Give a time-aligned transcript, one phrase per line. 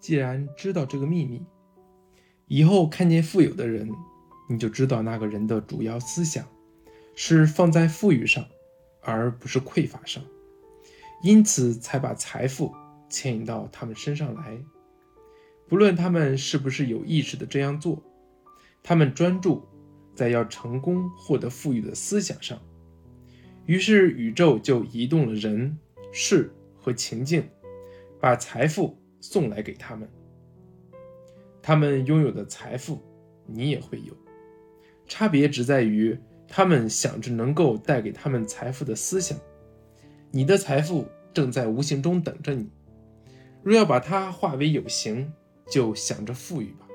[0.00, 1.44] 既然知道这个秘密，
[2.46, 3.88] 以后看见富有的人，
[4.48, 6.44] 你就知道那个人的主要思想
[7.14, 8.44] 是放在富裕上，
[9.02, 10.24] 而不是匮乏上，
[11.22, 12.74] 因此才把财富
[13.08, 14.58] 牵引到他们身上来。
[15.68, 18.02] 不论他们是不是有意识的这样做，
[18.82, 19.62] 他们专注
[20.16, 22.58] 在要成功获得富裕的思想上，
[23.66, 25.78] 于是宇宙就移动了人、
[26.10, 27.48] 事和情境，
[28.18, 30.08] 把财富送来给他们。
[31.62, 33.00] 他们拥有的财富，
[33.46, 34.14] 你也会有，
[35.06, 36.18] 差别只在于
[36.48, 39.38] 他们想着能够带给他们财富的思想。
[40.30, 42.70] 你的财富正在无形中等着你，
[43.62, 45.32] 若要把它化为有形。
[45.70, 46.88] 就想着富裕吧。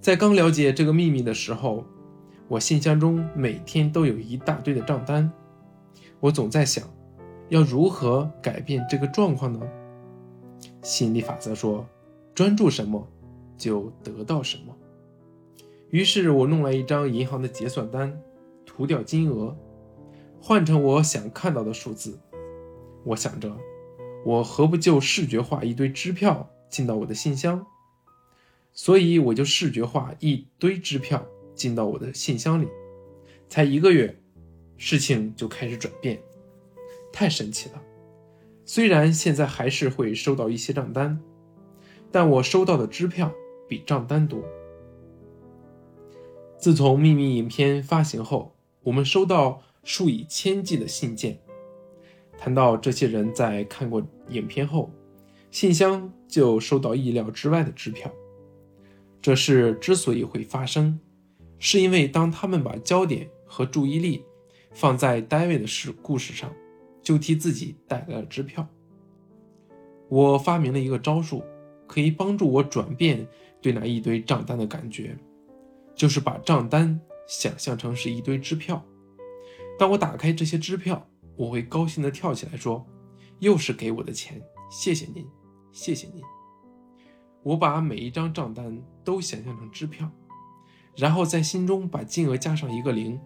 [0.00, 1.84] 在刚了解这个秘密的时候，
[2.48, 5.30] 我信箱中每天都有一大堆的账单。
[6.18, 6.88] 我总在想，
[7.50, 9.60] 要如何改变这个状况呢？
[10.82, 11.86] 心理法则说，
[12.34, 13.08] 专注什么，
[13.56, 14.76] 就得到什么。
[15.90, 18.20] 于是我弄来一张银行的结算单，
[18.66, 19.56] 涂掉金额，
[20.40, 22.18] 换成我想看到的数字。
[23.04, 23.56] 我想着，
[24.24, 26.48] 我何不就视觉化一堆支票？
[26.70, 27.66] 进到我的信箱，
[28.72, 31.22] 所以我就视觉化一堆支票
[31.54, 32.66] 进到我的信箱里。
[33.46, 34.18] 才一个月，
[34.78, 36.18] 事情就开始转变，
[37.12, 37.82] 太神奇了。
[38.64, 41.20] 虽然现在还是会收到一些账单，
[42.10, 43.32] 但我收到的支票
[43.68, 44.42] 比账单多。
[46.58, 51.38] 自从秘密影片发行后，我们收到数以千计的信件，
[52.38, 54.90] 谈到这些人在看过影片后。
[55.50, 58.10] 信箱就收到意料之外的支票。
[59.20, 60.98] 这事之所以会发生，
[61.58, 64.24] 是因为当他们把焦点和注意力
[64.72, 66.50] 放在单位的事故事上，
[67.02, 68.66] 就替自己带来了支票。
[70.08, 71.42] 我发明了一个招数，
[71.86, 73.26] 可以帮助我转变
[73.60, 75.16] 对那一堆账单的感觉，
[75.94, 78.84] 就是把账单想象成是一堆支票。
[79.78, 82.86] 当我打开这些支票，我会高兴地跳起来说
[83.40, 84.40] ：“又是给我的钱，
[84.70, 85.26] 谢谢您。”
[85.72, 86.22] 谢谢您。
[87.42, 90.10] 我把每一张账单都想象成支票，
[90.94, 93.18] 然后在心中把金额加上一个零。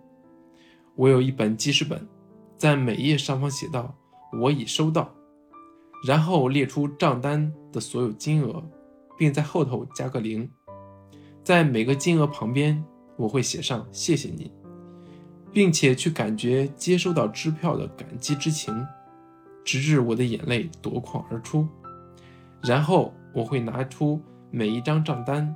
[0.94, 2.08] 我有一本记事本，
[2.56, 3.94] 在每页上方写道
[4.40, 5.12] ：“我已收到。”
[6.06, 8.62] 然后列出账单的所有金额，
[9.18, 10.48] 并在后头加个零。
[11.42, 12.84] 在每个金额旁边，
[13.16, 14.52] 我会写上“谢谢你”，
[15.52, 18.86] 并且去感觉接收到支票的感激之情，
[19.64, 21.66] 直至我的眼泪夺眶而出。
[22.62, 25.54] 然后我会拿出每一张账单，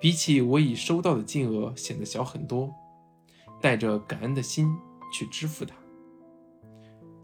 [0.00, 2.72] 比起我已收到的金额显得小很多，
[3.60, 4.72] 带着感恩的心
[5.12, 5.74] 去支付它。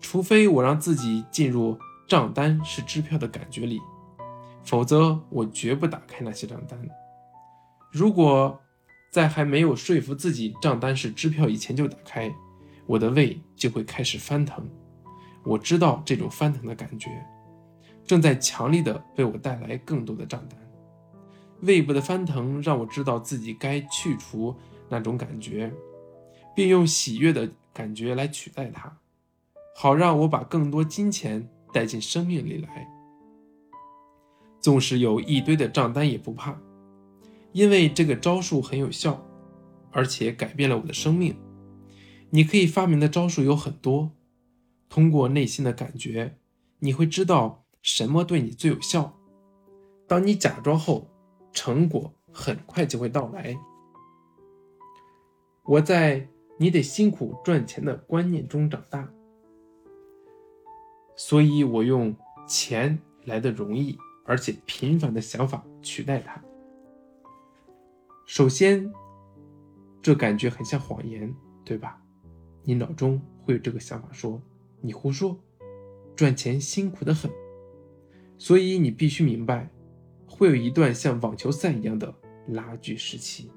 [0.01, 3.81] 除非我让自己进入账单是支票的感觉里，
[4.65, 6.79] 否则我绝不打开那些账单。
[7.91, 8.61] 如果
[9.11, 12.33] 在还没有说服自己账单是支票以前就打开，
[12.87, 14.69] 我的胃就会开始翻腾。
[15.45, 17.11] 我知道这种翻腾的感觉。
[18.05, 20.59] 正在强力的为我带来更多的账单，
[21.63, 24.55] 胃部的翻腾让我知道自己该去除
[24.89, 25.73] 那种感觉，
[26.55, 28.97] 并用喜悦的感觉来取代它，
[29.78, 32.88] 好让我把更多金钱带进生命里来。
[34.59, 36.59] 纵使有一堆的账单也不怕，
[37.53, 39.22] 因为这个招数很有效，
[39.92, 41.36] 而且改变了我的生命。
[42.31, 44.12] 你可以发明的招数有很多，
[44.88, 46.38] 通过内心的感觉，
[46.78, 47.65] 你会知道。
[47.82, 49.16] 什么对你最有效？
[50.09, 51.09] 当你假装后，
[51.53, 53.56] 成果很快就会到来。
[55.62, 56.28] 我在
[56.59, 59.09] 你得辛苦赚钱的观念中长大，
[61.16, 62.15] 所以我用
[62.47, 66.41] 钱来的容易而且频繁的想法取代它。
[68.27, 68.93] 首先，
[70.03, 71.34] 这感觉很像谎言，
[71.65, 72.03] 对吧？
[72.65, 74.43] 你脑中会有这个想法说
[74.82, 75.38] ：“你胡说，
[76.16, 77.31] 赚钱辛苦的很。”
[78.37, 79.71] 所以你必须明白，
[80.27, 82.13] 会有一段像网球赛一样的
[82.48, 83.51] 拉锯时期。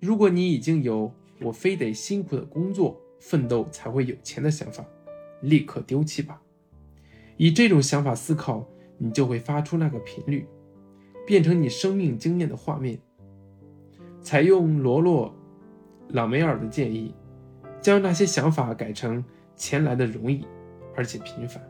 [0.00, 4.82] 如果你已经有“我非得辛苦的工作奋斗才会有钱”的想法，
[5.40, 6.40] 立刻丢弃吧。
[7.36, 10.46] 以这种想法思考，你就会发出那个频率，
[11.26, 12.98] 变成你生命经验的画面。
[14.20, 15.28] 采用罗洛·
[16.14, 17.14] 朗梅尔的建议，
[17.80, 19.24] 将那些想法改成
[19.54, 20.44] 钱来的容易
[20.96, 21.62] 而且频繁。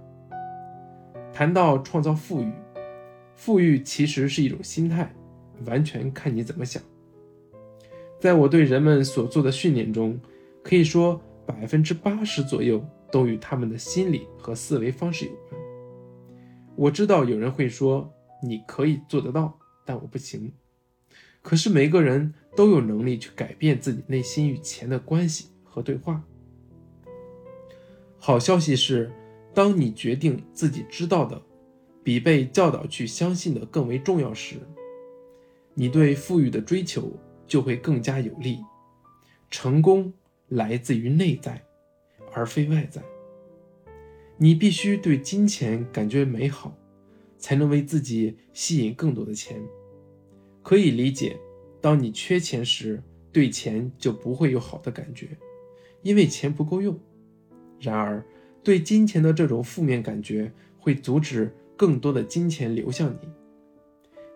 [1.32, 2.50] 谈到创造富裕，
[3.36, 5.14] 富裕其实是一种心态，
[5.66, 6.82] 完全看你怎么想。
[8.18, 10.18] 在我对人们所做的训练中，
[10.64, 15.60] 可以说百分之八十左右都与他们的心理和思维方式有关。
[16.76, 18.12] 我知道有人会说
[18.42, 20.52] 你可以做得到，但我不行。
[21.42, 26.22] 可是每个人都有能力去改变自己内心与钱的关系和对话。
[28.18, 29.10] 好消息是，
[29.54, 31.40] 当你决定自己知道的
[32.02, 34.56] 比被教导去相信的更为重要时，
[35.74, 37.12] 你对富裕的追求
[37.46, 38.58] 就会更加有力。
[39.50, 40.12] 成功
[40.48, 41.64] 来自于内在，
[42.32, 43.02] 而非外在。
[44.36, 46.76] 你必须对金钱感觉美好，
[47.38, 49.60] 才能为自己吸引更多的钱。
[50.62, 51.36] 可以理解，
[51.80, 53.02] 当你缺钱时，
[53.32, 55.36] 对钱就不会有好的感觉，
[56.02, 56.98] 因为钱不够用。
[57.80, 58.24] 然而，
[58.62, 63.28] 对金钱的这种负面感觉会阻止更多的金钱流向你。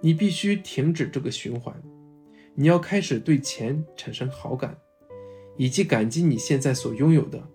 [0.01, 1.81] 你必须停止这个循环。
[2.55, 4.77] 你要开始对钱产生好感，
[5.57, 7.49] 以及感激你现在所拥有的。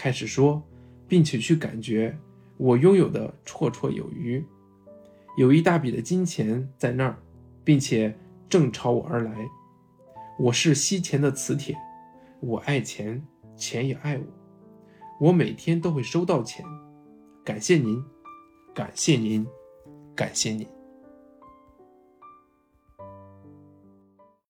[0.00, 0.62] 开始说，
[1.06, 2.18] 并且去感觉
[2.56, 4.42] 我拥有的绰绰有余，
[5.36, 7.18] 有一大笔的金钱在那儿，
[7.62, 8.16] 并且
[8.48, 9.46] 正朝我而来。
[10.38, 11.76] 我是吸钱的磁铁，
[12.40, 13.22] 我爱钱，
[13.58, 14.24] 钱也爱我。
[15.26, 16.64] 我每天都会收到钱，
[17.44, 18.02] 感谢您，
[18.74, 19.46] 感谢您，
[20.16, 20.79] 感谢您。